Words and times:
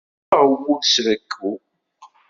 Yesleɣ 0.31 0.49
wul 0.63 0.81
s 0.93 0.95
rekku. 1.05 1.51